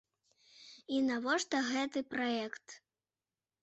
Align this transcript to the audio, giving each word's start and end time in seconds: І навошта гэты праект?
І 0.95 1.03
навошта 1.11 1.63
гэты 1.71 1.99
праект? 2.17 2.67